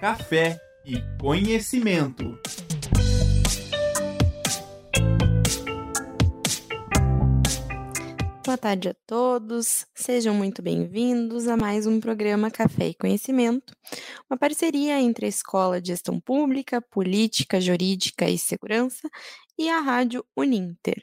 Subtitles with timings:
[0.00, 2.38] café e conhecimento.
[8.44, 13.74] Boa tarde a todos, sejam muito bem-vindos a mais um programa Café e Conhecimento,
[14.30, 19.08] uma parceria entre a Escola de Gestão Pública, Política, Jurídica e Segurança
[19.58, 21.02] e a Rádio Uninter.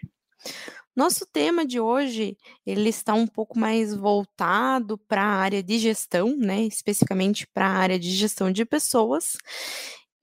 [0.95, 6.37] Nosso tema de hoje, ele está um pouco mais voltado para a área de gestão,
[6.37, 9.35] né, especificamente para a área de gestão de pessoas.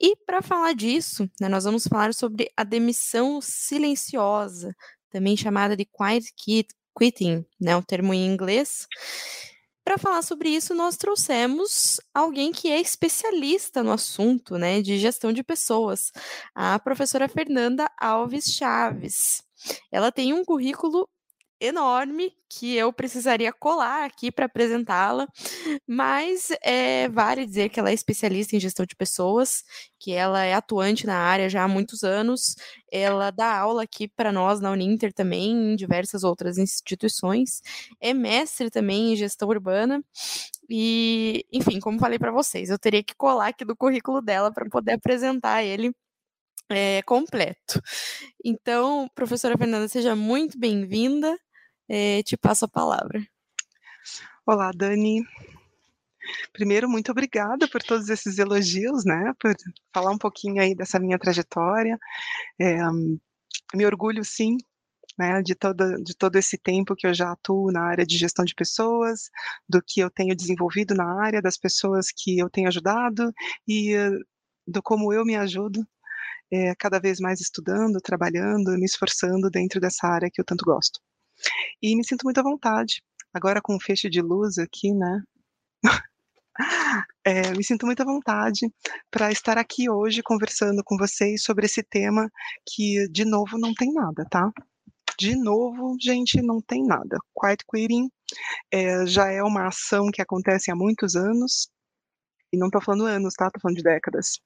[0.01, 4.75] E para falar disso, né, nós vamos falar sobre a demissão silenciosa,
[5.11, 6.33] também chamada de quiet
[6.99, 8.87] quitting, né, o termo em inglês.
[9.85, 15.33] Para falar sobre isso, nós trouxemos alguém que é especialista no assunto, né, de gestão
[15.33, 16.13] de pessoas,
[16.55, 19.43] a professora Fernanda Alves Chaves.
[19.91, 21.09] Ela tem um currículo
[21.63, 25.29] enorme que eu precisaria colar aqui para apresentá-la,
[25.87, 29.63] mas é, vale dizer que ela é especialista em gestão de pessoas,
[29.99, 32.57] que ela é atuante na área já há muitos anos,
[32.91, 37.63] ela dá aula aqui para nós na Uninter também, em diversas outras instituições,
[38.01, 40.03] é mestre também em gestão urbana,
[40.69, 44.69] e, enfim, como falei para vocês, eu teria que colar aqui do currículo dela para
[44.69, 45.93] poder apresentar ele
[46.71, 47.81] é, completo.
[48.45, 51.37] Então, professora Fernanda, seja muito bem-vinda
[51.89, 53.23] é, te passo a palavra.
[54.47, 55.23] Olá, Dani.
[56.53, 59.33] Primeiro, muito obrigada por todos esses elogios, né?
[59.39, 59.55] Por
[59.93, 61.99] falar um pouquinho aí dessa minha trajetória.
[62.59, 62.79] É,
[63.75, 64.57] me orgulho, sim,
[65.19, 68.45] né, de, todo, de todo esse tempo que eu já atuo na área de gestão
[68.45, 69.31] de pessoas,
[69.69, 73.33] do que eu tenho desenvolvido na área, das pessoas que eu tenho ajudado
[73.69, 73.95] e
[74.67, 75.87] do como eu me ajudo
[76.53, 81.01] é, cada vez mais estudando, trabalhando, me esforçando dentro dessa área que eu tanto gosto.
[81.81, 83.03] E me sinto muito à vontade.
[83.33, 85.23] Agora com o feixe de luz aqui, né?
[87.25, 88.71] É, me sinto muito à vontade
[89.11, 92.31] para estar aqui hoje conversando com vocês sobre esse tema
[92.69, 94.53] que, de novo, não tem nada, tá?
[95.19, 97.17] De novo, gente, não tem nada.
[97.39, 98.11] Quiet quitting
[98.71, 101.69] é, já é uma ação que acontece há muitos anos,
[102.53, 103.47] e não estou falando anos, tá?
[103.47, 104.39] Estou falando de décadas.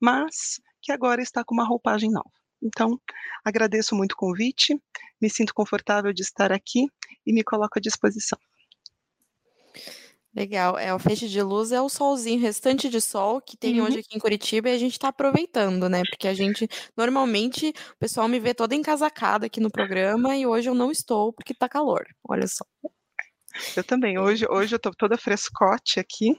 [0.00, 2.30] Mas que agora está com uma roupagem nova.
[2.62, 3.00] Então,
[3.44, 4.78] agradeço muito o convite,
[5.20, 6.86] me sinto confortável de estar aqui
[7.26, 8.38] e me coloco à disposição.
[10.34, 13.86] Legal, é o feixe de luz é o solzinho restante de sol que tem uhum.
[13.86, 16.02] hoje aqui em Curitiba e a gente está aproveitando, né?
[16.08, 20.70] Porque a gente normalmente o pessoal me vê toda encasacada aqui no programa e hoje
[20.70, 22.06] eu não estou porque está calor.
[22.22, 22.64] Olha só.
[23.76, 24.18] Eu também.
[24.18, 26.36] Hoje, hoje eu estou toda frescote aqui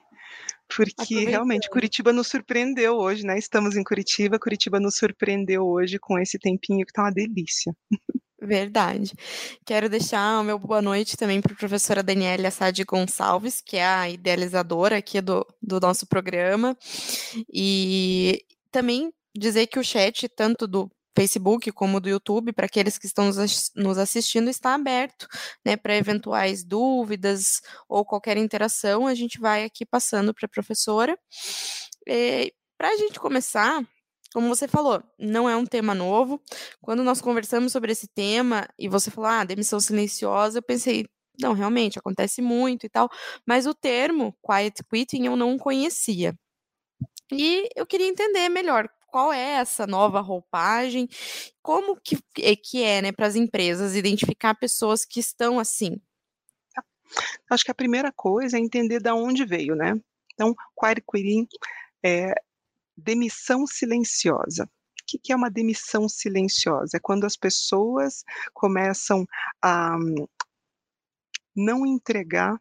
[0.76, 3.38] porque realmente Curitiba nos surpreendeu hoje, né?
[3.38, 7.76] Estamos em Curitiba, Curitiba nos surpreendeu hoje com esse tempinho que tá uma delícia.
[8.42, 9.14] Verdade.
[9.64, 13.86] Quero deixar o meu boa noite também para a professora Daniela Assad Gonçalves, que é
[13.86, 16.76] a idealizadora aqui do, do nosso programa.
[17.54, 23.06] E também dizer que o chat, tanto do Facebook como do YouTube, para aqueles que
[23.06, 23.30] estão
[23.76, 25.28] nos assistindo, está aberto,
[25.66, 31.18] né, para eventuais dúvidas ou qualquer interação, a gente vai aqui passando para a professora.
[32.78, 33.84] para a gente começar,
[34.34, 36.42] como você falou, não é um tema novo.
[36.82, 41.08] Quando nós conversamos sobre esse tema e você falou, ah, demissão silenciosa, eu pensei,
[41.40, 43.10] não, realmente acontece muito e tal,
[43.46, 46.34] mas o termo quiet quitting eu não conhecia.
[47.32, 51.08] E eu queria entender melhor qual é essa nova roupagem,
[51.62, 56.02] como que é, que é né, para as empresas identificar pessoas que estão assim?
[57.50, 59.94] Acho que a primeira coisa é entender de onde veio, né?
[60.34, 61.46] Então, quitting
[62.04, 62.34] é
[62.96, 64.64] demissão silenciosa.
[64.64, 66.96] O que é uma demissão silenciosa?
[66.96, 68.24] É quando as pessoas
[68.54, 69.26] começam
[69.62, 70.26] a hum,
[71.54, 72.58] não entregar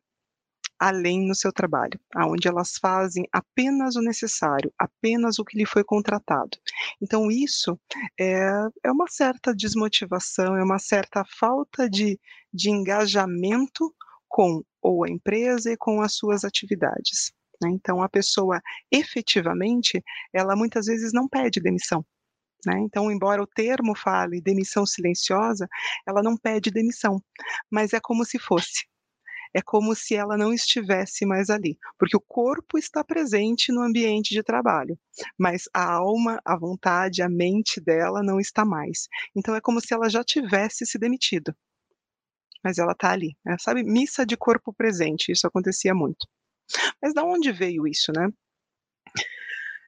[0.81, 5.85] além no seu trabalho, aonde elas fazem apenas o necessário, apenas o que lhe foi
[5.85, 6.57] contratado.
[7.03, 7.79] Então isso
[8.19, 8.51] é,
[8.83, 12.19] é uma certa desmotivação, é uma certa falta de,
[12.53, 13.95] de engajamento
[14.27, 17.31] com ou a empresa e com as suas atividades.
[17.63, 17.71] Né?
[17.73, 18.59] Então a pessoa
[18.91, 20.03] efetivamente,
[20.33, 22.03] ela muitas vezes não pede demissão.
[22.65, 22.79] Né?
[22.81, 25.67] Então, embora o termo fale demissão silenciosa,
[26.07, 27.23] ela não pede demissão,
[27.71, 28.87] mas é como se fosse
[29.55, 34.35] é como se ela não estivesse mais ali, porque o corpo está presente no ambiente
[34.35, 34.99] de trabalho,
[35.39, 39.09] mas a alma, a vontade, a mente dela não está mais.
[39.35, 41.55] Então é como se ela já tivesse se demitido.
[42.63, 43.57] Mas ela está ali, né?
[43.59, 43.83] sabe?
[43.83, 46.29] Missa de corpo presente, isso acontecia muito.
[47.03, 48.29] Mas da onde veio isso, né?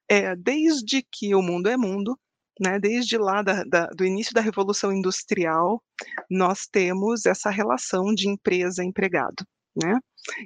[0.09, 2.19] É, desde que o mundo é mundo,
[2.63, 5.83] né, desde lá da, da, do início da Revolução Industrial,
[6.31, 9.45] nós temos essa relação de empresa-empregado.
[9.77, 9.99] né?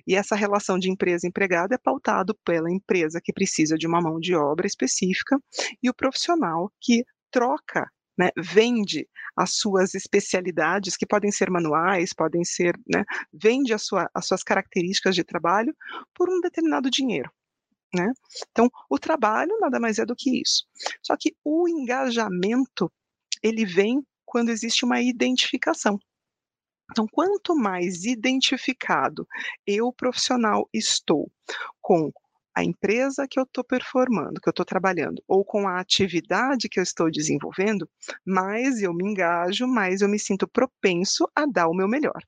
[0.06, 4.34] E essa relação de empresa-empregado é pautado pela empresa que precisa de uma mão de
[4.34, 5.38] obra específica
[5.82, 7.86] e o profissional que troca
[8.18, 14.26] né, vende as suas especialidades, que podem ser manuais, podem ser, né, vende sua, as
[14.26, 15.74] suas características de trabalho
[16.14, 17.30] por um determinado dinheiro.
[17.96, 18.12] Né?
[18.50, 20.66] Então, o trabalho nada mais é do que isso.
[21.02, 22.92] Só que o engajamento,
[23.42, 25.98] ele vem quando existe uma identificação.
[26.90, 29.26] Então, quanto mais identificado
[29.66, 31.30] eu, profissional, estou
[31.80, 32.12] com
[32.54, 36.78] a empresa que eu estou performando, que eu estou trabalhando, ou com a atividade que
[36.78, 37.88] eu estou desenvolvendo,
[38.24, 42.22] mais eu me engajo, mais eu me sinto propenso a dar o meu melhor.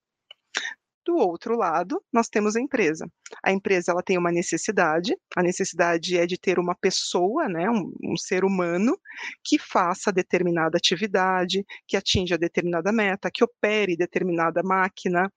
[1.08, 3.10] Do outro lado, nós temos a empresa.
[3.42, 7.94] A empresa ela tem uma necessidade, a necessidade é de ter uma pessoa, né, um,
[8.04, 8.94] um ser humano,
[9.42, 15.32] que faça determinada atividade, que atinja determinada meta, que opere determinada máquina,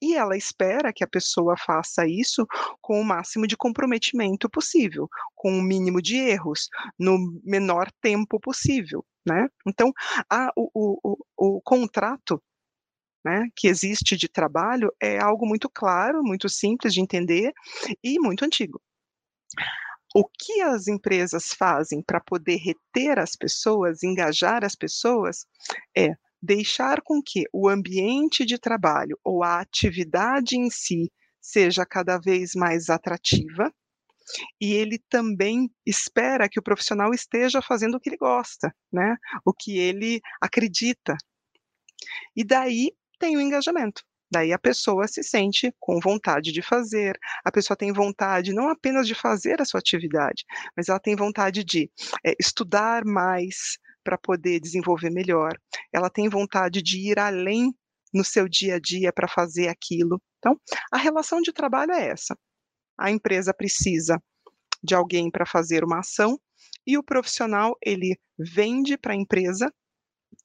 [0.00, 2.46] e ela espera que a pessoa faça isso
[2.80, 9.04] com o máximo de comprometimento possível, com o mínimo de erros, no menor tempo possível.
[9.26, 9.48] Né?
[9.68, 9.92] Então,
[10.30, 12.42] a, o, o, o contrato
[13.24, 17.52] né, que existe de trabalho é algo muito claro, muito simples de entender
[18.02, 18.80] e muito antigo.
[20.14, 25.46] O que as empresas fazem para poder reter as pessoas, engajar as pessoas,
[25.96, 32.18] é deixar com que o ambiente de trabalho ou a atividade em si seja cada
[32.18, 33.72] vez mais atrativa,
[34.60, 39.16] e ele também espera que o profissional esteja fazendo o que ele gosta, né?
[39.44, 41.16] O que ele acredita.
[42.36, 44.02] E daí tem o engajamento.
[44.32, 49.06] Daí a pessoa se sente com vontade de fazer, a pessoa tem vontade não apenas
[49.06, 50.44] de fazer a sua atividade,
[50.76, 51.90] mas ela tem vontade de
[52.24, 55.52] é, estudar mais para poder desenvolver melhor,
[55.92, 57.74] ela tem vontade de ir além
[58.14, 60.20] no seu dia a dia para fazer aquilo.
[60.38, 60.58] Então,
[60.92, 62.36] a relação de trabalho é essa.
[62.98, 64.22] A empresa precisa
[64.82, 66.40] de alguém para fazer uma ação
[66.86, 69.72] e o profissional ele vende para a empresa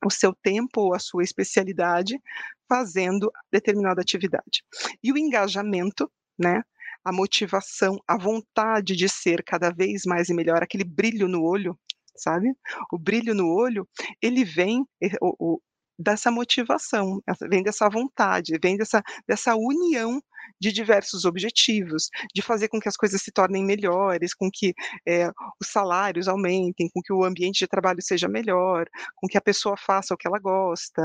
[0.06, 2.20] o seu tempo ou a sua especialidade
[2.68, 4.64] fazendo determinada atividade.
[5.04, 6.64] E o engajamento, né?
[7.04, 11.78] A motivação, a vontade de ser cada vez mais e melhor, aquele brilho no olho,
[12.16, 12.52] sabe?
[12.92, 13.88] O brilho no olho,
[14.22, 15.62] ele vem, eh, o, o,
[15.97, 20.21] dessa motivação, vem dessa vontade, vem dessa, dessa união
[20.59, 24.74] de diversos objetivos, de fazer com que as coisas se tornem melhores, com que
[25.07, 25.27] é,
[25.62, 29.75] os salários aumentem, com que o ambiente de trabalho seja melhor, com que a pessoa
[29.77, 31.01] faça o que ela gosta.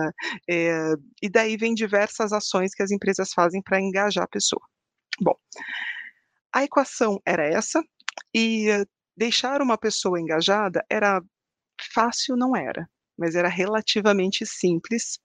[0.49, 4.63] É, e daí vem diversas ações que as empresas fazem para engajar a pessoa.
[5.21, 5.35] Bom,
[6.53, 7.83] a equação era essa,
[8.35, 8.85] e
[9.17, 11.21] deixar uma pessoa engajada era
[11.93, 12.89] fácil, não era,
[13.21, 15.21] mas era relativamente simples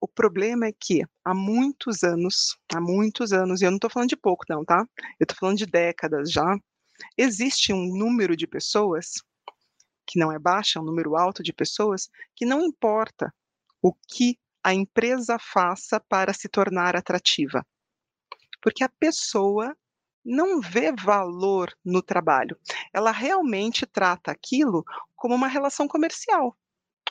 [0.00, 4.10] o problema é que há muitos anos, há muitos anos, e eu não estou falando
[4.10, 4.86] de pouco não, tá?
[5.18, 6.56] Eu estou falando de décadas já,
[7.16, 9.14] existe um número de pessoas,
[10.06, 13.34] que não é baixo, é um número alto de pessoas, que não importa
[13.82, 17.66] o que a empresa faça para se tornar atrativa.
[18.60, 19.76] Porque a pessoa
[20.26, 22.58] não vê valor no trabalho.
[22.92, 24.84] Ela realmente trata aquilo
[25.14, 26.56] como uma relação comercial.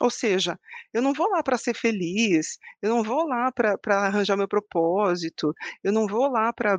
[0.00, 0.60] Ou seja,
[0.92, 5.54] eu não vou lá para ser feliz, eu não vou lá para arranjar meu propósito,
[5.82, 6.78] eu não vou lá para,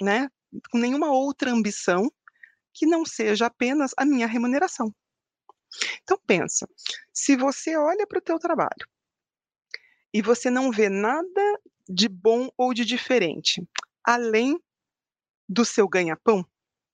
[0.00, 0.28] né,
[0.70, 2.10] com nenhuma outra ambição
[2.74, 4.94] que não seja apenas a minha remuneração.
[6.02, 6.68] Então pensa,
[7.12, 8.86] se você olha para o teu trabalho
[10.12, 13.62] e você não vê nada de bom ou de diferente,
[14.04, 14.58] além
[15.52, 16.46] do seu ganha-pão,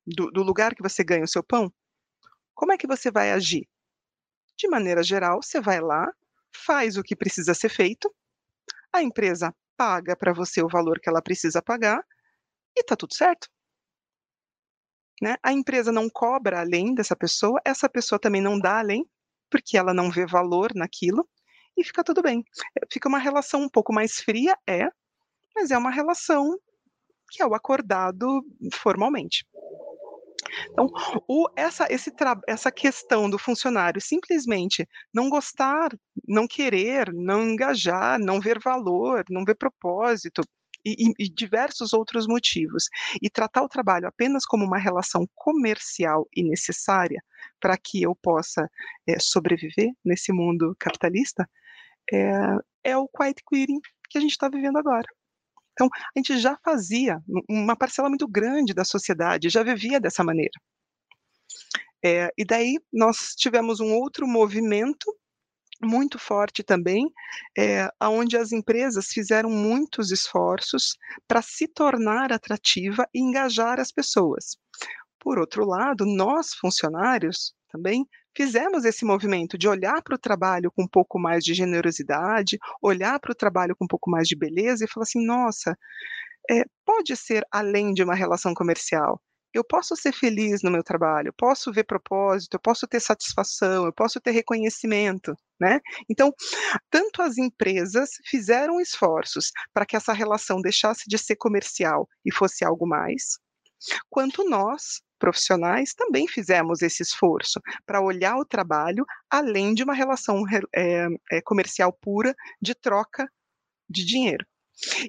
[0.05, 1.73] do, do lugar que você ganha o seu pão,
[2.55, 3.69] como é que você vai agir?
[4.57, 6.13] De maneira geral, você vai lá,
[6.53, 8.13] faz o que precisa ser feito,
[8.93, 12.05] a empresa paga para você o valor que ela precisa pagar
[12.77, 13.49] e está tudo certo.
[15.23, 15.37] Né?
[15.41, 19.09] A empresa não cobra além dessa pessoa, essa pessoa também não dá além,
[19.49, 21.29] porque ela não vê valor naquilo,
[21.77, 22.45] e fica tudo bem.
[22.91, 24.89] Fica uma relação um pouco mais fria, é,
[25.55, 26.59] mas é uma relação
[27.31, 28.43] que é o acordado
[28.75, 29.47] formalmente.
[30.71, 30.89] Então,
[31.27, 32.13] o, essa, esse,
[32.47, 35.91] essa questão do funcionário simplesmente não gostar,
[36.27, 40.43] não querer, não engajar, não ver valor, não ver propósito,
[40.85, 42.85] e, e, diversos outros motivos,
[43.21, 47.23] e tratar o trabalho apenas como uma relação comercial e necessária
[47.61, 48.71] para que eu possa
[49.07, 51.49] é, sobreviver nesse mundo capitalista,
[52.13, 52.31] é,
[52.85, 55.07] é o quiet quitting que a gente está vivendo agora.
[55.79, 60.51] Então, a gente já fazia, uma parcela muito grande da sociedade já vivia dessa maneira.
[62.05, 65.07] É, e daí nós tivemos um outro movimento
[65.81, 67.09] muito forte também,
[67.57, 70.97] eh, aonde as empresas fizeram muitos esforços
[71.29, 74.57] para se tornar atrativa e engajar as pessoas.
[75.21, 78.05] Por outro lado, nós funcionários também
[78.39, 83.21] fizemos esse movimento de olhar para o trabalho com um pouco mais de generosidade, olhar
[83.21, 85.77] para o trabalho com um pouco mais de beleza e falar assim: "Nossa,
[86.51, 89.21] eh, pode ser além de uma relação comercial.
[89.55, 93.93] Eu posso ser feliz no meu trabalho, posso ver propósito, eu posso ter satisfação, eu
[93.95, 95.81] posso ter reconhecimento", né.
[96.11, 96.33] Então,
[96.91, 102.65] tanto as empresas fizeram esforços para que essa relação deixasse de ser comercial e fosse
[102.65, 103.39] algo mais,
[104.11, 110.43] quanto nós, profissionais, também fizemos esse esforço para olhar o trabalho além de uma relação
[110.45, 113.31] re eh, comercial pura de troca
[113.89, 114.47] de dinheiro.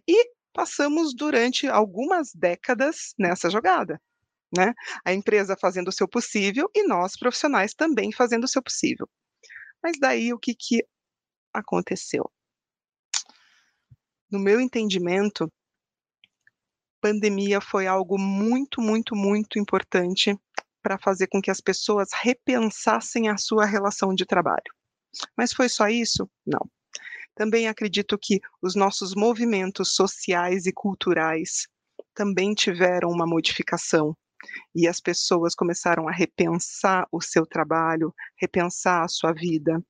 [0.08, 4.02] E passamos durante algumas décadas nessa jogada,
[4.56, 4.74] né,
[5.06, 9.08] a empresa fazendo o seu possível e nós profissionais também fazendo o seu possível.
[9.82, 10.84] Mas daí o que que
[11.54, 12.30] aconteceu?
[14.32, 15.52] No meu entendimento
[17.02, 20.38] pandemia foi algo muito, muito, muito importante
[20.82, 24.74] para fazer com que as pessoas repensassem a sua relação de trabalho.
[25.38, 26.30] Mas foi só isso?
[26.46, 26.70] Não.
[27.36, 31.68] Também acredito que os nossos movimentos sociais e culturais
[32.14, 34.16] também tiveram uma modificação,
[34.76, 39.84] e as pessoas começaram a repensar o seu trabalho, repensar a sua vida.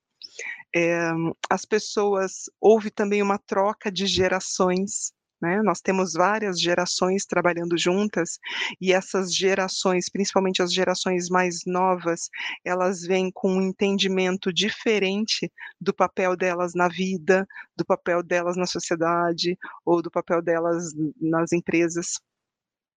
[0.76, 1.12] Eh,
[1.50, 5.12] as pessoas houve também uma troca de gerações,
[5.42, 8.40] né, nós temos várias gerações trabalhando juntas,
[8.82, 12.30] e essas gerações, principalmente as gerações mais novas,
[12.66, 18.66] elas vêm com um entendimento diferente do papel delas na vida, do papel delas na
[18.66, 22.20] sociedade, ou do papel delas nas empresas.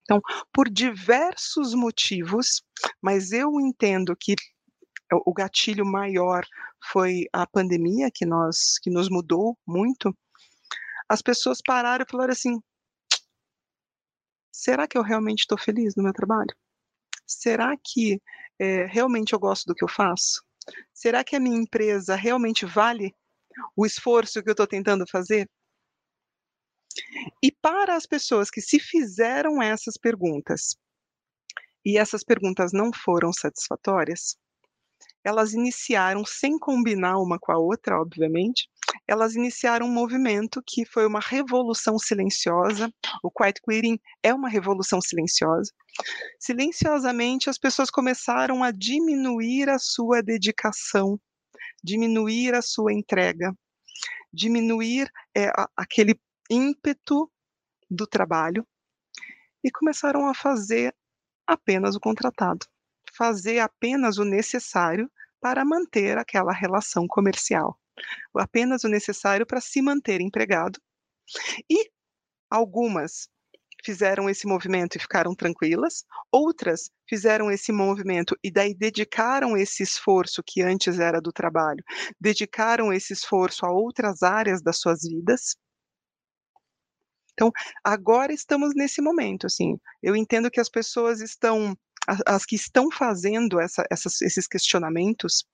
[0.03, 0.21] Então,
[0.53, 2.63] por diversos motivos,
[3.01, 4.35] mas eu entendo que
[5.27, 6.45] o gatilho maior
[6.91, 10.17] foi a pandemia que nós que nos mudou muito,
[11.14, 12.59] as pessoas pararam e falaram assim:
[14.52, 16.54] "Será que eu realmente estou feliz no meu trabalho?
[17.26, 18.21] Será que,
[18.61, 20.42] eh, realmente eu gosto do que eu faço?
[20.95, 23.14] Será que a minha empresa realmente vale
[23.76, 25.49] o esforço que eu estou tentando fazer?"
[27.42, 30.76] E para as pessoas que se fizeram essas perguntas,
[31.85, 34.37] e essas perguntas não foram satisfatórias,
[35.25, 38.69] elas iniciaram, sem combinar uma com a outra, obviamente,
[39.07, 45.01] elas iniciaram um movimento que foi uma revolução silenciosa, o quiet quitting é uma revolução
[45.01, 45.73] silenciosa.
[46.39, 51.19] Silenciosamente, as pessoas começaram a diminuir a sua dedicação,
[51.83, 53.53] diminuir a sua entrega,
[54.33, 55.11] diminuir,
[55.57, 56.19] a aquele
[56.51, 57.31] ímpeto
[57.91, 58.67] do trabalho,
[59.65, 60.95] e começaram a fazer
[61.47, 62.67] apenas o contratado,
[63.17, 67.79] fazer apenas o necessário para manter aquela relação comercial,
[68.37, 70.80] apenas o necessário para se manter empregado.
[71.71, 71.90] E
[72.50, 73.28] algumas
[73.85, 80.42] fizeram esse movimento e ficaram tranquilas, outras fizeram esse movimento e daí dedicaram esse esforço
[80.47, 81.82] que antes era do trabalho,
[82.21, 85.56] dedicaram esse esforço a outras áreas das suas vidas.
[87.32, 87.50] Então,
[87.82, 91.76] agora estamos nesse momento, assim, eu entendo que as pessoas estão
[92.26, 95.44] as que estão fazendo essa essas esses questionamentos,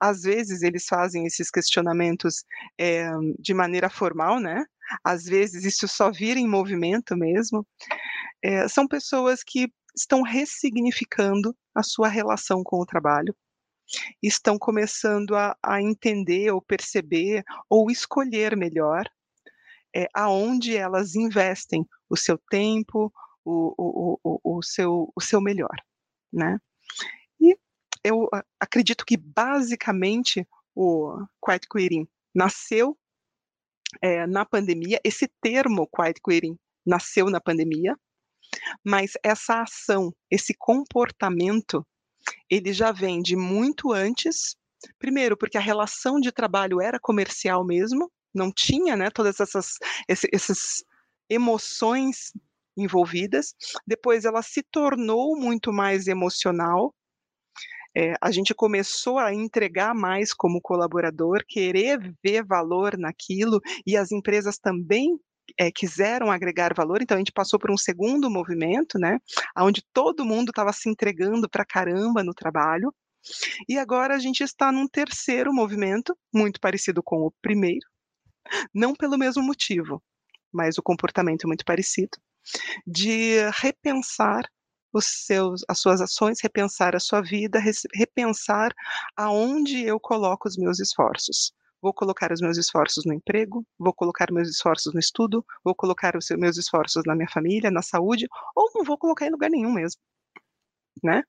[0.00, 2.44] às vezes eles fazem esses questionamentos,
[2.80, 4.64] eh, de maneira formal, né,
[5.04, 7.66] às vezes isso só vira em movimento mesmo,
[8.44, 13.34] eh, são pessoas que estão ressignificando a sua relação com o trabalho,
[14.22, 19.04] estão começando a a entender ou perceber ou escolher melhor,
[19.96, 23.12] eh, aonde elas investem o seu tempo,
[23.44, 25.76] o o o o seu o seu melhor,
[26.32, 26.58] né.
[28.04, 28.28] Eu
[28.58, 32.96] acredito que basicamente o quiet quitting nasceu,
[34.02, 37.96] eh, na pandemia, esse termo quiet quitting nasceu na pandemia,
[38.84, 41.86] mas essa ação, esse comportamento,
[42.50, 44.56] ele já vem de muito antes,
[44.98, 49.74] primeiro porque a relação de trabalho era comercial mesmo, não tinha, né, todas essas
[50.08, 50.84] esses
[51.30, 52.32] emoções
[52.76, 53.54] envolvidas,
[53.86, 56.94] depois ela se tornou muito mais emocional,
[57.96, 64.12] eh, a gente começou a entregar mais como colaborador, querer ver valor naquilo, e as
[64.12, 65.18] empresas também,
[65.58, 69.18] eh, quiseram agregar valor, então a gente passou por um segundo movimento, né,
[69.54, 72.94] aonde todo mundo estava se entregando pra caramba no trabalho,
[73.68, 77.86] e agora a gente está num terceiro movimento, muito parecido com o primeiro,
[78.74, 80.02] não pelo mesmo motivo,
[80.52, 82.18] mas o comportamento é muito parecido,
[82.86, 84.44] de repensar
[84.92, 87.60] os seus as suas ações, repensar a sua vida,
[87.94, 88.72] repensar
[89.16, 94.30] aonde eu coloco os meus esforços, Vou colocar os meus esforços no emprego, vou colocar
[94.30, 98.70] meus esforços no estudo, vou colocar os meus esforços na minha família, na saúde, ou
[98.74, 100.00] não vou colocar em lugar nenhum mesmo,
[101.02, 101.22] né?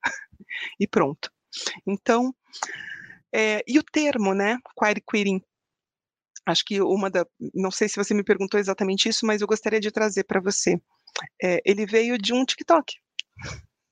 [0.80, 1.32] E pronto.
[1.88, 2.34] Então,
[3.34, 5.42] é, e o termo, né, query querying,
[6.46, 9.80] acho que uma da, não sei se você me perguntou exatamente isso, mas eu gostaria
[9.80, 10.82] de trazer para você.
[11.42, 13.01] É, ele veio de um TikTok.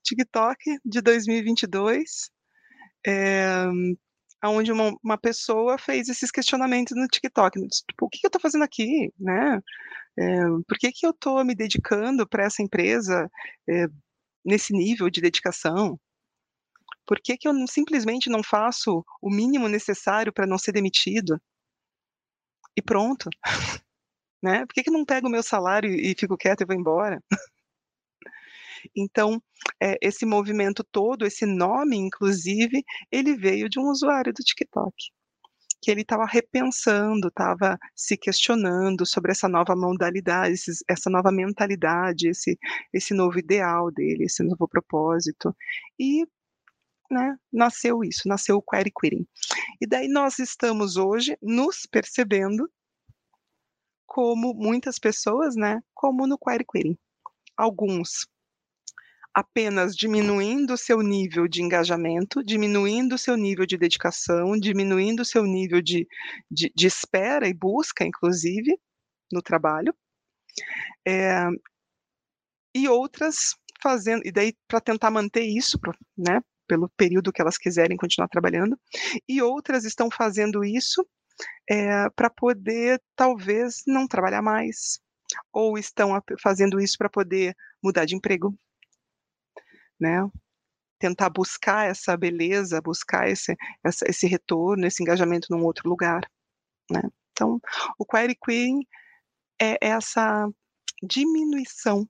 [0.04, 2.30] TikTok de 2022,
[3.08, 3.66] é,
[4.46, 8.64] onde uma, uma, pessoa fez esses questionamentos no TikTok, tipo, o que, eu estou fazendo
[8.64, 9.60] aqui, né?
[10.18, 13.30] É, por que, que eu estou me dedicando para essa empresa
[13.70, 13.88] é,
[14.44, 16.00] nesse nível de dedicação?
[17.06, 21.42] Por que, que eu não, simplesmente não faço o mínimo necessário para não ser demitido?
[22.76, 23.30] E pronto.
[24.44, 24.66] né?
[24.66, 27.22] Por que, que não pego o meu salário e fico quieto e vou embora?
[28.96, 29.42] Então,
[29.82, 34.94] é, esse movimento todo, esse nome, inclusive, ele veio de um usuário do TikTok
[35.82, 40.54] que ele estava repensando, estava se questionando sobre essa nova modalidade,
[40.88, 42.58] essa nova mentalidade, esse,
[42.94, 45.56] esse novo ideal dele, esse novo propósito.
[45.98, 46.26] E
[47.10, 49.26] né, nasceu isso, nasceu o query querying.
[49.82, 52.70] E daí nós estamos hoje nos percebendo
[54.06, 56.98] como muitas pessoas, né, como no query querying.
[57.58, 58.28] Alguns
[59.34, 65.26] apenas diminuindo o seu nível de engajamento, diminuindo o seu nível de dedicação, diminuindo o
[65.26, 66.08] seu nível de,
[66.50, 68.78] de, de espera e busca, inclusive,
[69.32, 69.94] no trabalho.
[71.08, 71.48] É,
[72.76, 75.80] e outras fazendo, e daí para tentar manter isso,
[76.18, 78.78] né, pelo período que elas quiserem continuar trabalhando,
[79.28, 81.06] e outras estão fazendo isso
[81.70, 85.00] é, para poder talvez não trabalhar mais,
[85.54, 88.56] ou estão fazendo isso para poder mudar de emprego,
[90.00, 90.28] né?
[91.00, 96.22] Tentar buscar essa beleza, buscar esse, essa, esse retorno, esse engajamento num outro lugar,
[96.92, 97.02] né?
[97.32, 97.60] Então,
[97.98, 98.86] o query queen
[99.62, 100.50] é essa
[101.02, 102.08] diminuição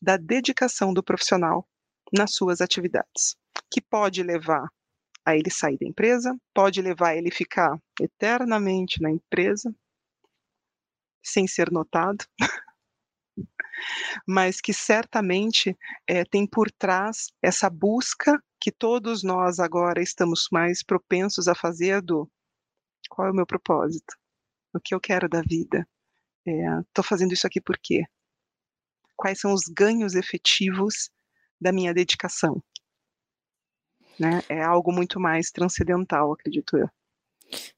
[0.00, 1.66] da dedicação do profissional
[2.12, 3.36] nas suas atividades,
[3.70, 4.68] que pode levar
[5.24, 9.74] a ele sair da empresa, pode levar a ele ficar eternamente na empresa,
[11.22, 12.26] sem ser notado,
[14.26, 20.82] mas que certamente é, tem por trás essa busca que todos nós agora estamos mais
[20.82, 22.30] propensos a fazer do
[23.08, 24.14] qual é o meu propósito,
[24.72, 25.86] o que eu quero da vida,
[26.46, 28.04] estou é, fazendo isso aqui por quê?
[29.16, 31.10] Quais são os ganhos efetivos
[31.60, 32.62] da minha dedicação?
[34.18, 34.42] Né?
[34.48, 36.88] É algo muito mais transcendental, acredito eu.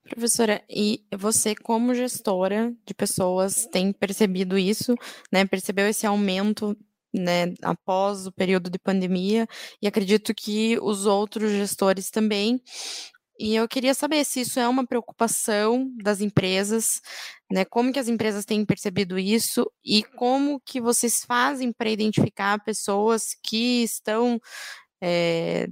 [0.08, 4.94] Professora, e você, como gestora de pessoas, tem percebido isso,
[5.32, 5.44] né?
[5.46, 6.76] Percebeu esse aumento,
[7.12, 9.46] né, após o período de pandemia,
[9.80, 12.60] e acredito que os outros gestores também.
[13.38, 17.00] E eu queria saber se isso é uma preocupação das empresas,
[17.50, 17.64] né?
[17.64, 23.37] Como que as empresas têm percebido isso e como que vocês fazem para identificar pessoas
[23.42, 24.40] que estão
[25.02, 25.68] é,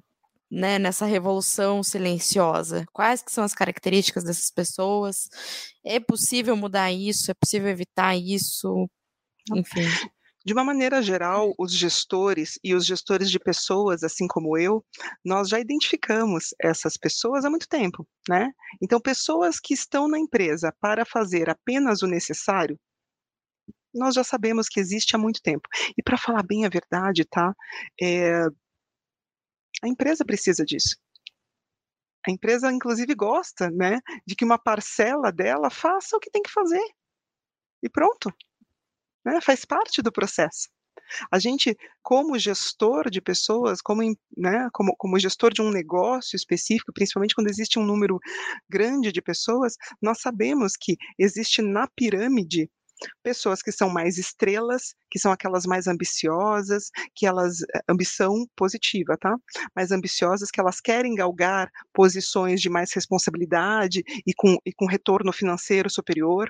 [0.52, 2.84] né, nessa revolução silenciosa?
[2.92, 5.30] Quais que são as características dessas pessoas?
[5.82, 7.30] É possível mudar isso?
[7.30, 8.86] É possível evitar isso?
[9.54, 9.88] Enfim.
[10.44, 14.84] De uma maneira geral, os gestores e os gestores de pessoas, assim como eu,
[15.24, 18.50] nós já identificamos essas pessoas há muito tempo, né?
[18.82, 22.78] Então, pessoas que estão na empresa para fazer apenas o necessário,
[23.94, 25.68] nós já sabemos que existe há muito tempo.
[25.96, 27.54] E para falar bem a verdade, tá?
[28.00, 28.46] É,
[29.82, 30.96] a empresa precisa disso.
[32.26, 36.50] A empresa, inclusive, gosta, né, de que uma parcela dela faça o que tem que
[36.50, 36.82] fazer.
[37.82, 38.32] E pronto.
[39.24, 40.68] Né, faz parte do processo.
[41.30, 44.02] A gente, como gestor de pessoas, como,
[44.37, 48.18] né, como, como gestor de um negócio específico, principalmente quando existe um número
[48.68, 52.70] grande de pessoas, nós sabemos que existe na pirâmide
[53.22, 59.16] pessoas que são mais estrelas, que são aquelas mais ambiciosas, que elas eh, ambição positiva,
[59.18, 59.34] tá?
[59.74, 65.32] Mais ambiciosas, que elas querem galgar posições de mais responsabilidade e com, e com retorno
[65.32, 66.48] financeiro superior.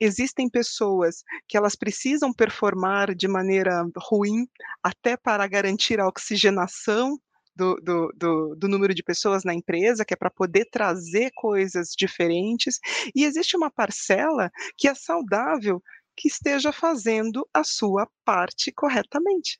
[0.00, 4.46] Existem pessoas que elas precisam performar de maneira ruim
[4.82, 7.18] até para garantir a oxigenação
[7.54, 11.90] do, do, do, do, número de pessoas na empresa, que é para poder trazer coisas
[11.96, 12.78] diferentes,
[13.14, 15.82] e existe uma parcela que é saudável
[16.16, 19.58] que esteja fazendo a sua parte corretamente.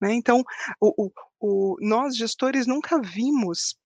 [0.00, 0.14] Né?
[0.14, 0.42] Então,
[0.80, 3.76] o, o, o, nós gestores nunca vimos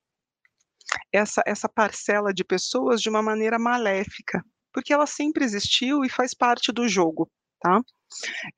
[1.13, 6.35] essa, essa parcela de pessoas de uma maneira maléfica, porque ela sempre existiu e faz
[6.35, 7.31] parte do jogo.
[7.61, 7.81] Tá?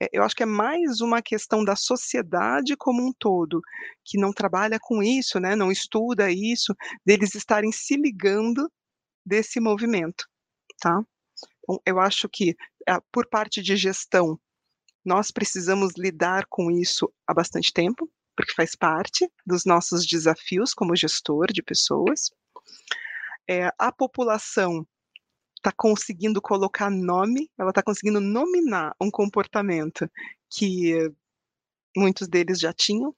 [0.00, 3.60] É, eu acho que é mais uma questão da sociedade como um todo,
[4.04, 8.70] que não trabalha com isso, né, não estuda isso, deles estarem se ligando
[9.24, 10.26] desse movimento,
[10.80, 11.02] tá.
[11.62, 12.56] Então, eu acho que,
[12.88, 14.38] ah, por parte de gestão,
[15.04, 20.96] nós precisamos lidar com isso há bastante tempo, porque faz parte dos nossos desafios como
[20.96, 22.30] gestor de pessoas.
[23.48, 24.86] É, a população
[25.62, 30.10] está conseguindo colocar nome, ela está conseguindo nominar um comportamento
[30.50, 31.10] que
[31.96, 33.14] muitos deles já tinham.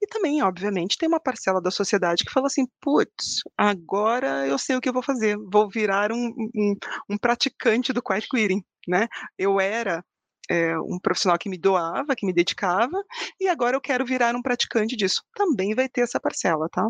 [0.00, 4.76] E também, obviamente, tem uma parcela da sociedade que fala assim: putz, agora eu sei
[4.76, 6.76] o que eu vou fazer, vou virar um, um,
[7.10, 9.08] um praticante do quiet quitting, né?
[9.36, 10.04] Eu era
[10.48, 13.02] é, um profissional que me doava, que me dedicava,
[13.40, 15.22] e agora eu quero virar um praticante disso.
[15.34, 16.88] Também vai ter essa parcela, tá?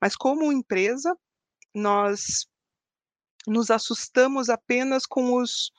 [0.00, 1.16] Mas como empresa,
[1.74, 2.46] nós
[3.46, 5.70] nos assustamos apenas com os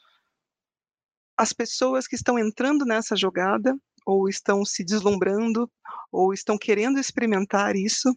[1.36, 5.70] as pessoas que estão entrando nessa jogada, ou estão se deslumbrando,
[6.12, 8.16] ou estão querendo experimentar isso,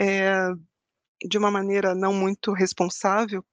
[0.00, 0.48] é,
[1.28, 3.44] de uma maneira não muito responsável,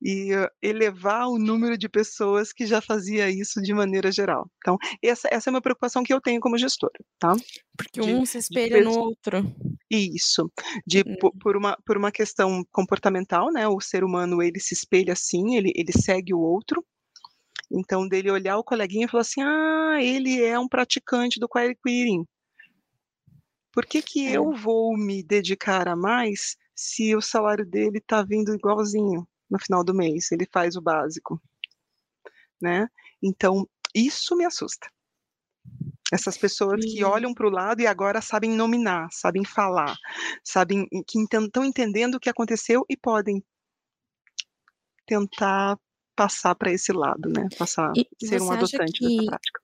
[0.00, 0.30] e
[0.62, 4.48] elevar o número de pessoas que já fazia isso de maneira geral.
[4.58, 7.34] Então, essa, essa é uma preocupação que eu tenho como gestora, tá?
[7.76, 9.44] Porque de, um se espelha no outro.
[9.90, 10.50] Isso,
[10.86, 11.16] de, hum.
[11.20, 15.56] por, por, uma, por uma questão comportamental, né, o ser humano, ele se espelha assim,
[15.56, 16.84] ele, ele segue o outro,
[17.70, 21.76] então, dele olhar o coleguinha e falar assim, ah, ele é um praticante do query
[21.84, 22.24] querying.
[23.72, 24.36] Por que que é.
[24.36, 29.26] eu vou me dedicar a mais se o salário dele está vindo igualzinho?
[29.50, 31.40] No final do mês, ele faz o básico,
[32.60, 32.88] né?
[33.22, 34.88] Então, isso me assusta.
[36.10, 39.94] Essas pessoas que olham para o lado e agora sabem nominar, sabem falar,
[40.42, 43.44] sabem que estão entendendo o que aconteceu e podem
[45.06, 45.78] tentar
[46.16, 47.48] passar para esse lado, né?
[47.58, 49.60] Passar e ser um adotante dessa prática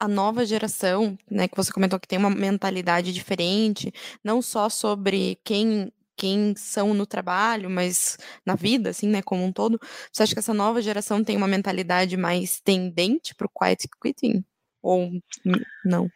[0.00, 3.92] a nova geração, né, que você comentou que tem uma mentalidade diferente,
[4.24, 9.50] não só sobre quem quem são no trabalho, mas na vida, assim, né, como um
[9.50, 9.80] todo.
[10.12, 14.44] Você acha que essa nova geração tem uma mentalidade mais tendente para o quiet quitting?
[14.82, 15.10] Ou
[15.82, 16.10] não?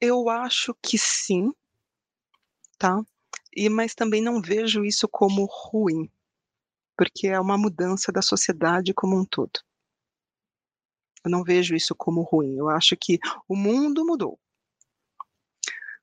[0.00, 1.52] Eu acho que sim,
[2.78, 3.02] tá?
[3.54, 6.10] E, mas também não vejo isso como ruim,
[6.96, 9.60] porque é uma mudança da sociedade como um todo.
[11.22, 12.56] Eu não vejo isso como ruim.
[12.56, 14.38] Eu acho que o mundo mudou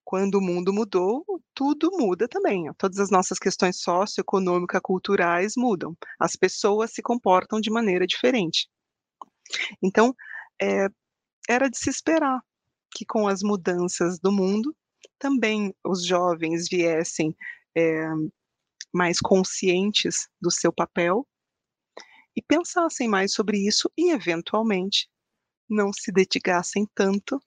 [0.05, 2.71] quando o mundo mudou, tudo muda também.
[2.77, 5.97] Todas as nossas questões socioeconômicas, culturais mudam.
[6.19, 8.69] As pessoas se comportam de maneira diferente.
[9.81, 10.15] Então,
[10.61, 10.87] é,
[11.49, 12.39] era de se esperar
[12.91, 14.75] que com as mudanças do mundo,
[15.17, 17.35] também os jovens viessem
[17.75, 18.07] é,
[18.93, 21.27] mais conscientes do seu papel
[22.35, 25.09] e pensassem mais sobre isso e, eventualmente,
[25.67, 27.41] não se dedicassem tanto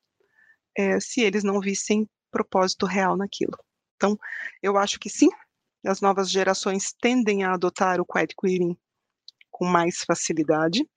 [0.76, 3.58] é, se eles não vissem propósito real naquilo.
[3.96, 4.18] Então,
[4.62, 5.28] eu acho que sim,
[5.84, 8.76] as novas gerações tendem a adotar o quiet quitting
[9.50, 10.88] com mais facilidade.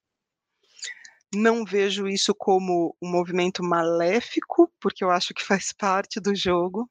[1.33, 6.89] Não vejo isso como um movimento maléfico, porque eu acho que faz parte do jogo.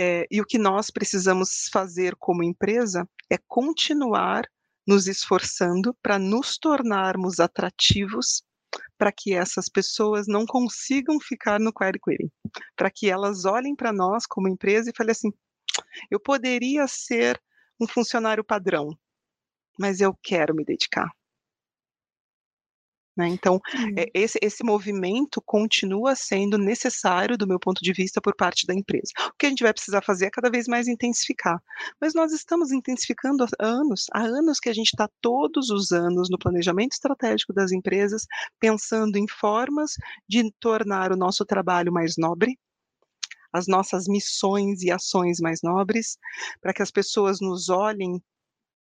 [0.00, 4.48] É, e o que nós precisamos fazer como empresa é continuar
[4.86, 8.42] nos esforçando para nos tornarmos atrativos
[9.02, 12.30] para que essas pessoas não consigam ficar no query query,
[12.76, 15.32] para que elas olhem para nós como empresa e falem assim:
[16.08, 17.42] eu poderia ser
[17.80, 18.96] um funcionário padrão,
[19.76, 21.10] mas eu quero me dedicar.
[23.16, 23.28] Né?
[23.28, 23.94] Então, uhum.
[23.96, 28.74] é, esse, esse movimento continua sendo necessário, do meu ponto de vista, por parte da
[28.74, 29.12] empresa.
[29.28, 31.62] O que a gente vai precisar fazer é cada vez mais intensificar.
[32.00, 36.28] Mas nós estamos intensificando há anos, há anos que a gente está todos os anos
[36.30, 38.26] no planejamento estratégico das empresas,
[38.58, 39.92] pensando em formas
[40.28, 42.58] de tornar o nosso trabalho mais nobre,
[43.52, 46.16] as nossas missões e ações mais nobres,
[46.60, 48.22] para que as pessoas nos olhem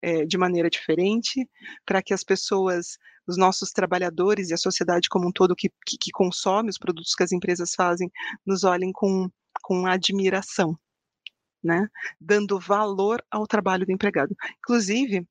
[0.02, 1.48] é, de maneira diferente,
[1.84, 5.96] para que as pessoas, os nossos trabalhadores e a sociedade como um todo que, que,
[5.98, 8.10] que consome os produtos que as empresas fazem,
[8.46, 9.28] nos olhem com,
[9.62, 10.78] com admiração,
[11.62, 11.88] né?
[12.20, 14.34] dando valor ao trabalho do empregado.
[14.58, 15.26] Inclusive,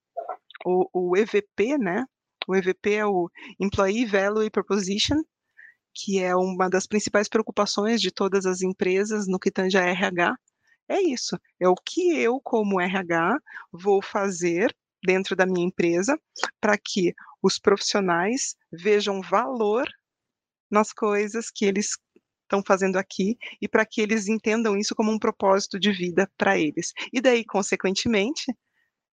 [0.66, 2.06] o, o EVP, né?
[2.48, 3.30] O EVP é o
[3.60, 5.22] Employee Value Proposition,
[5.94, 10.36] que é uma das principais preocupações de todas as empresas no que tange a RH,
[10.90, 11.38] é isso.
[11.60, 13.38] É o que eu, como RH,
[13.72, 16.20] vou fazer dentro da minha empresa
[16.60, 19.88] para que os profissionais vejam valor
[20.70, 21.98] nas coisas que eles
[22.44, 26.58] estão fazendo aqui e para que eles entendam isso como um propósito de vida para
[26.58, 26.92] eles.
[27.14, 28.52] E daí, consequentemente,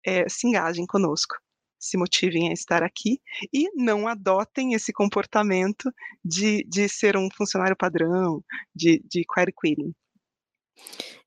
[0.04, 1.37] é, se engajem conosco.
[1.78, 3.20] se motivem a estar aqui
[3.52, 5.92] e não adotem esse comportamento
[6.24, 8.42] de, de ser um funcionário padrão,
[8.74, 9.94] de, de query quitting.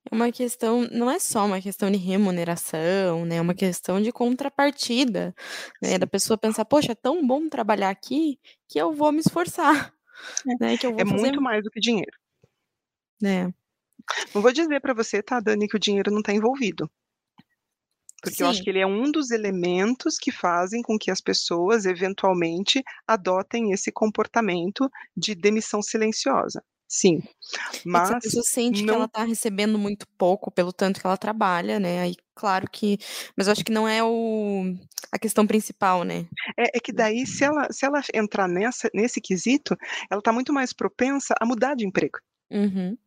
[0.09, 3.37] É uma questão, não é só uma questão de remuneração, né?
[3.37, 5.35] É uma questão de contrapartida,
[5.81, 5.97] né?
[5.97, 9.93] Da pessoa pensar, poxa, é tão bom trabalhar aqui que eu vou me esforçar,
[10.47, 10.73] é, né?
[10.73, 11.05] é fazer...
[11.05, 12.17] muito mais do que dinheiro.
[13.23, 13.45] É.
[14.33, 16.89] Não vou dizer para você, tá, Dani, que o dinheiro não está envolvido.
[18.21, 18.43] Porque Sim.
[18.43, 22.83] eu acho que ele é um dos elementos que fazem com que as pessoas, eventualmente,
[23.05, 26.63] adotem esse comportamento de demissão silenciosa.
[26.87, 27.21] Sim,
[27.85, 28.87] mas a pessoa sente não...
[28.87, 32.01] que ela está recebendo muito pouco pelo tanto que ela trabalha, né?
[32.01, 32.97] Aí, claro que,
[33.35, 34.73] mas eu acho que não é o
[35.11, 36.27] a questão principal, né?
[36.57, 39.75] É, é que daí, se ela, se ela entrar nessa, nesse quesito,
[40.09, 42.19] ela está muito mais propensa a mudar de emprego.
[42.51, 42.97] Uhum.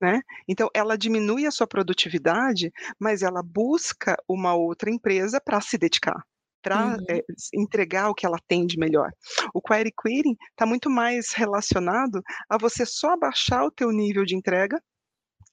[0.00, 0.20] Né?
[0.46, 6.22] Então, ela diminui a sua produtividade, mas ela busca uma outra empresa para se dedicar,
[6.66, 7.04] uhum.
[7.08, 9.10] é, entregar o que ela tem de melhor.
[9.54, 14.36] O query querying está muito mais relacionado a você só abaixar o teu nível de
[14.36, 14.80] entrega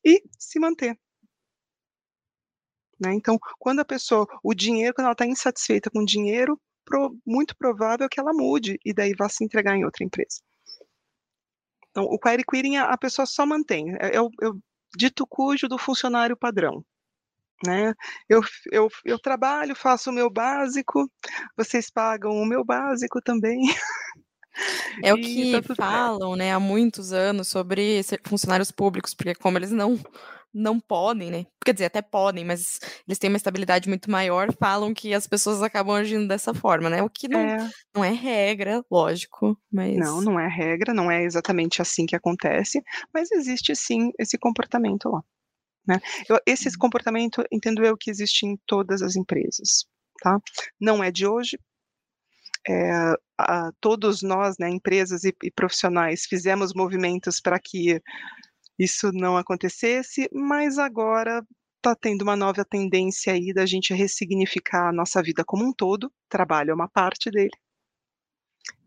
[0.03, 0.97] e se manter.
[2.99, 3.13] Né?
[3.13, 7.55] Então, quando a pessoa, o dinheiro, quando ela está insatisfeita com o dinheiro, pro, muito
[7.57, 10.41] provável que ela mude e daí vá se entregar em outra empresa.
[11.89, 14.59] Então, o query querying a pessoa só mantém, é, é, o, é o
[14.97, 16.85] dito cujo do funcionário padrão.
[17.65, 17.93] Né?
[18.27, 18.41] Eu,
[18.71, 21.09] eu, eu trabalho, faço o meu básico,
[21.55, 23.59] vocês pagam o meu básico também.
[25.03, 29.69] É o que tá falam, né, há muitos anos sobre funcionários públicos, porque como eles
[29.69, 29.99] não
[30.55, 31.45] não podem, né?
[31.65, 35.61] Quer dizer, até podem, mas eles têm uma estabilidade muito maior, falam que as pessoas
[35.61, 37.03] acabam agindo dessa forma, né?
[37.03, 39.97] O que não é, não é regra, lógico, mas.
[39.97, 42.81] Não, não é regra, não é exatamente assim que acontece,
[43.13, 45.21] mas existe sim esse comportamento lá.
[45.87, 45.99] Né?
[46.27, 46.75] Eu, esse uhum.
[46.79, 49.85] comportamento, entendo eu, que existe em todas as empresas.
[50.21, 50.39] Tá?
[50.79, 51.57] Não é de hoje,
[52.67, 58.01] é, a, todos nós, né, empresas e, e, profissionais, fizemos movimentos para que
[58.79, 61.45] isso não acontecesse, mas agora
[61.77, 66.11] está tendo uma nova tendência aí da gente ressignificar a nossa vida como um todo,
[66.27, 67.51] trabalho é uma parte dele.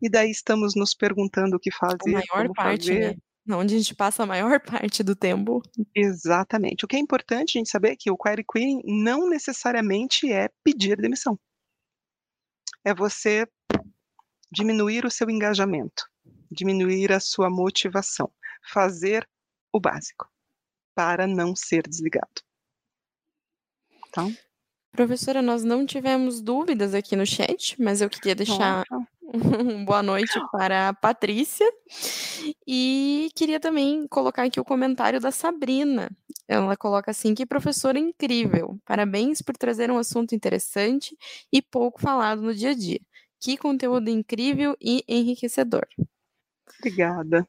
[0.03, 3.17] E daí estamos nos perguntando o que fazer, a maior parte, fazer.
[3.17, 3.17] né?
[3.49, 5.63] Onde a gente passa a maior parte do tempo.
[5.95, 6.85] Exatamente.
[6.85, 10.51] O que é importante a gente saber é que o query querying não necessariamente é
[10.63, 11.39] pedir demissão.
[12.85, 13.47] É você
[14.51, 16.09] diminuir o seu engajamento,
[16.51, 18.31] diminuir a sua motivação,
[18.73, 19.29] fazer
[19.73, 20.31] o básico
[20.95, 22.43] para não ser desligado.
[24.09, 24.35] Então,
[24.99, 28.85] Professora, nós não tivemos dúvidas aqui no chat, mas eu queria deixar
[29.85, 31.67] boa noite para a Patrícia
[32.67, 36.11] e queria também colocar aqui o comentário da Sabrina.
[36.47, 38.79] Ela coloca assim: que professora incrível!
[38.87, 41.17] Parabéns por trazer um assunto interessante
[41.53, 43.01] e pouco falado no dia a dia.
[43.39, 45.87] Que conteúdo incrível e enriquecedor.
[46.79, 47.47] Obrigada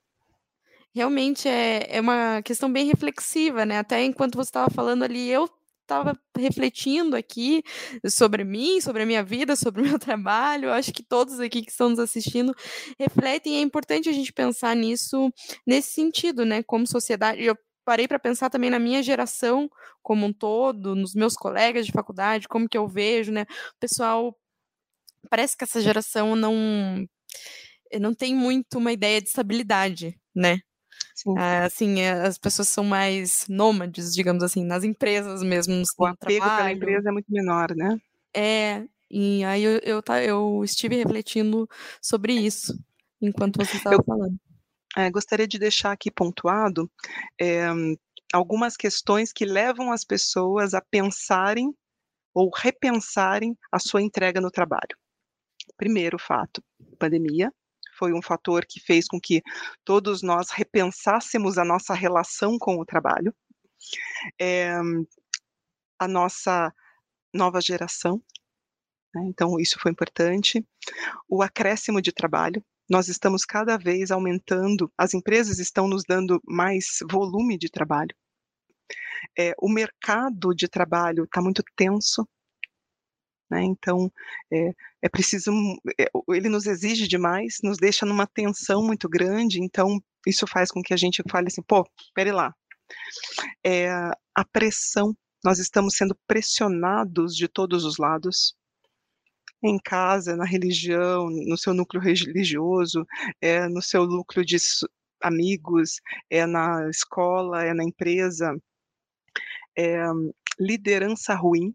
[0.93, 3.77] realmente é, é uma questão bem reflexiva, né?
[3.77, 5.49] Até enquanto você estava falando ali, eu
[5.89, 7.63] estava refletindo aqui
[8.07, 10.71] sobre mim, sobre a minha vida, sobre o meu trabalho.
[10.71, 12.53] Acho que todos aqui que estão nos assistindo
[12.99, 13.57] refletem.
[13.57, 15.31] É importante a gente pensar nisso
[15.65, 16.61] nesse sentido, né?
[16.63, 17.43] Como sociedade.
[17.43, 19.69] Eu parei para pensar também na minha geração
[20.03, 23.43] como um todo, nos meus colegas de faculdade, como que eu vejo, né?
[23.43, 24.35] O pessoal
[25.29, 26.53] parece que essa geração não
[27.99, 30.59] não tem muito uma ideia de estabilidade, né?
[31.27, 35.81] Uh, assim, eh, as pessoas são mais nômades, digamos assim, nas empresas mesmo.
[35.97, 36.57] O apego trabalho.
[36.57, 37.99] pela empresa é muito menor, né?
[38.35, 41.67] É, e aí eu, eu, eu estive refletindo
[42.01, 42.77] sobre isso
[43.21, 44.37] enquanto você estava falando.
[44.97, 46.89] É, gostaria de deixar aqui pontuado
[47.39, 47.67] é,
[48.33, 51.73] algumas questões que levam as pessoas a pensarem
[52.33, 54.97] ou repensarem a sua entrega no trabalho.
[55.77, 56.63] Primeiro fato,
[56.97, 57.51] pandemia,
[57.99, 59.43] foi um fator que fez com que
[59.83, 63.35] todos nós repensássemos a nossa relação com o trabalho.
[64.41, 64.73] É,
[65.99, 66.73] a nossa
[67.33, 68.23] nova geração,
[69.13, 70.65] né, então isso foi importante.
[71.27, 76.99] O acréscimo de trabalho, nós estamos cada vez aumentando, as empresas estão nos dando mais
[77.09, 78.15] volume de trabalho.
[79.37, 82.27] É, o mercado de trabalho está muito tenso,
[83.49, 83.63] né?
[83.63, 84.11] Então,
[84.51, 85.51] é, é preciso,
[85.99, 90.81] é, ele nos exige demais, nos deixa numa tensão muito grande, então isso faz com
[90.81, 92.53] que a gente fale assim, pô, pere lá.
[93.65, 93.89] É,
[94.35, 98.55] a pressão, nós estamos sendo pressionados de todos os lados,
[99.61, 103.05] em casa, na religião, no seu núcleo religioso,
[103.41, 104.57] é, no seu núcleo de
[105.21, 108.55] amigos, é na escola, é na empresa,
[109.77, 110.03] é,
[110.59, 111.73] liderança ruim,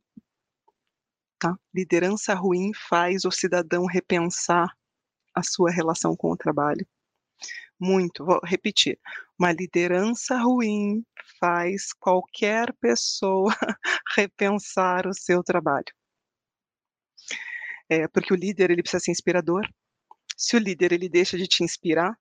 [1.45, 1.59] Tá?
[1.75, 4.75] Liderança ruim faz o cidadão repensar
[5.35, 6.89] a sua relação com o trabalho.
[7.79, 8.99] Muito, vou repetir.
[9.39, 11.05] Uma liderança ruim
[11.39, 13.53] faz qualquer pessoa
[14.17, 15.93] repensar o seu trabalho.
[17.91, 19.69] É, porque o líder ele precisa ser inspirador.
[20.35, 22.19] Se o líder ele deixa de te inspirar,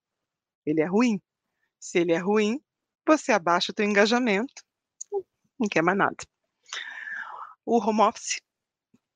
[0.65, 1.17] ele é ruim.
[1.79, 2.59] Se ele é ruim,
[3.07, 4.65] você abaixa o teu engajamento,
[5.57, 6.17] não quer mais nada.
[7.65, 8.41] O home office,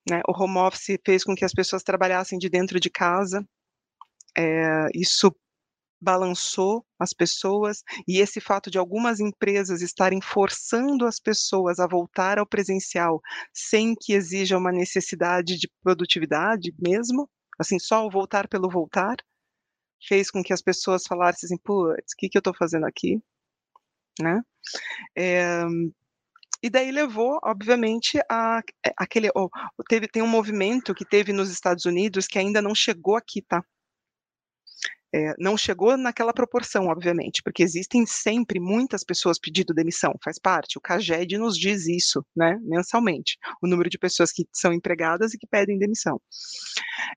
[0.09, 0.21] né?
[0.27, 3.45] O home office fez com que as pessoas trabalhassem de dentro de casa.
[4.37, 5.31] É, isso
[5.99, 12.37] balançou as pessoas e esse fato de algumas empresas estarem forçando as pessoas a voltar
[12.37, 13.19] ao presencial
[13.51, 19.17] sem que exija uma necessidade de produtividade mesmo, assim, só o voltar pelo voltar,
[20.07, 23.19] fez com que as pessoas falassem assim, putz, o que, que eu estou fazendo aqui?
[24.21, 24.41] Né?
[25.15, 25.63] É,
[26.61, 28.61] e daí levou, obviamente, a,
[28.97, 29.49] aquele, oh,
[29.87, 33.63] teve, tem um movimento que teve nos Estados Unidos que ainda não chegou aqui, tá?
[35.15, 40.77] É, não chegou naquela proporção, obviamente, porque existem sempre muitas pessoas pedindo demissão, faz parte.
[40.77, 45.37] O CAGED nos diz isso, né, mensalmente, o número de pessoas que são empregadas e
[45.37, 46.19] que pedem demissão.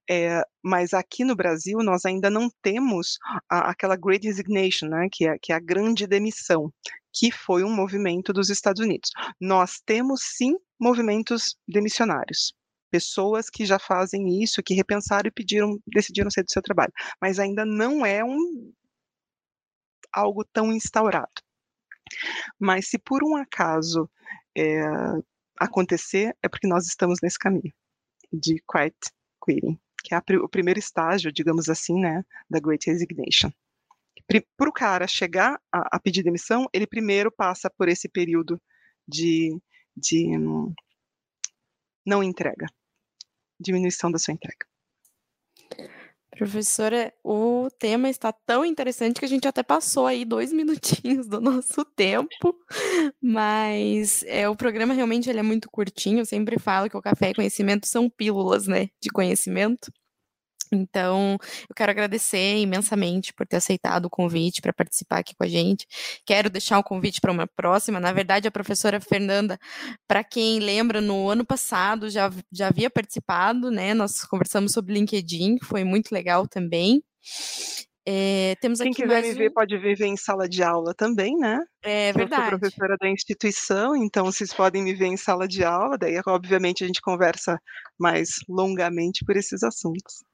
[0.09, 3.19] É, mas aqui no Brasil nós ainda não temos
[3.51, 6.73] a, aquela Great Resignation, né, que é, que é a grande demissão,
[7.13, 9.11] que foi um movimento dos Estados Unidos.
[9.41, 12.55] Nós temos sim movimentos demissionários,
[12.91, 17.39] pessoas que já fazem isso, que repensaram e pediram, decidiram sair do seu trabalho, mas
[17.39, 18.73] ainda não é um
[20.13, 21.43] algo tão instaurado.
[22.59, 24.11] Mas se por um acaso
[24.57, 24.81] é,
[25.59, 27.73] acontecer, é porque nós estamos nesse caminho
[28.33, 28.97] de quiet
[29.45, 33.51] quitting, que é a, o primeiro estágio, digamos assim, né, da Great Resignation.
[34.57, 38.61] Para o cara chegar a, a pedir demissão, ele primeiro passa por esse período
[39.07, 39.59] de,
[39.97, 40.39] de
[42.07, 42.67] não entrega
[43.61, 44.67] diminuição da sua entrega.
[46.37, 51.41] Professora, o tema está tão interessante que a gente até passou aí dois minutinhos do
[51.41, 52.57] nosso tempo,
[53.21, 56.21] mas é, o programa realmente ele é muito curtinho.
[56.21, 59.93] Eu sempre falo que o Café e Conhecimento são pílulas, né, de conhecimento.
[60.73, 61.37] Então,
[61.69, 65.87] eu quero agradecer imensamente por ter aceitado o convite para participar aqui com a gente.
[66.25, 67.99] Quero deixar o convite para uma próxima.
[67.99, 69.59] Na verdade, a professora Fernanda,
[70.07, 73.95] para quem lembra, no ano passado já, já havia participado, né?
[73.95, 77.03] Nós conversamos sobre LinkedIn, foi muito legal também.
[78.07, 79.35] É, temos Quem quiser me um...
[79.35, 81.59] ver pode ver em sala de aula também, né?
[81.83, 82.43] É verdade.
[82.43, 86.21] Eu sou professora da instituição, então vocês podem me ver em sala de aula, daí
[86.27, 87.61] obviamente a gente conversa
[87.99, 90.25] mais longamente por esses assuntos.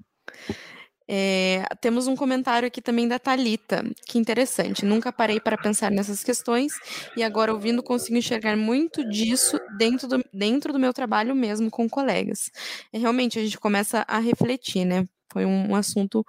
[1.09, 4.85] É, temos um comentário aqui também da Talita, que interessante.
[4.85, 6.73] Nunca parei para pensar nessas questões
[7.17, 11.89] e agora ouvindo consigo enxergar muito disso dentro do, dentro do meu trabalho mesmo com
[11.89, 12.51] colegas.
[12.93, 15.05] É, realmente a gente começa a refletir, né?
[15.33, 16.25] Foi um, um assunto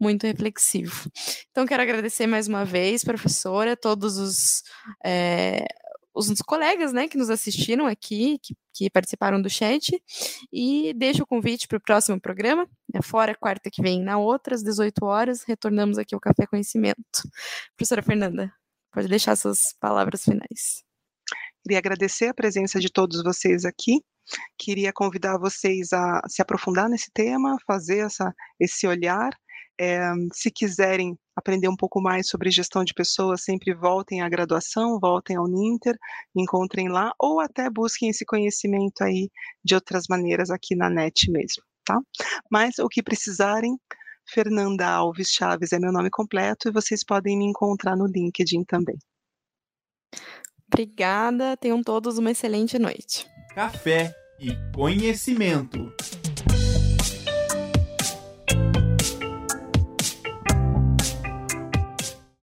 [0.00, 1.10] muito reflexivo.
[1.50, 4.62] Então quero agradecer mais uma vez, professora, todos os
[5.04, 5.66] é,
[6.14, 10.00] os colegas né, que nos assistiram aqui, que, que participaram do chat,
[10.52, 14.54] e deixo o convite para o próximo programa, né, fora quarta que vem, na outra,
[14.54, 17.00] às 18 horas, retornamos aqui ao Café Conhecimento.
[17.76, 18.52] Professora Fernanda,
[18.92, 20.84] pode deixar suas palavras finais.
[21.62, 24.00] Queria agradecer a presença de todos vocês aqui.
[24.58, 29.30] Queria convidar vocês a se aprofundar nesse tema, fazer essa, esse olhar.
[29.80, 34.98] É, se quiserem aprender um pouco mais sobre gestão de pessoas, sempre voltem à graduação,
[35.00, 35.96] voltem ao Ninter,
[36.36, 39.30] encontrem lá, ou até busquem esse conhecimento aí
[39.64, 41.98] de outras maneiras aqui na net mesmo, tá?
[42.50, 43.76] Mas o que precisarem,
[44.28, 48.98] Fernanda Alves Chaves é meu nome completo e vocês podem me encontrar no LinkedIn também.
[50.72, 53.26] Obrigada, tenham todos uma excelente noite.
[53.54, 55.92] Café e conhecimento.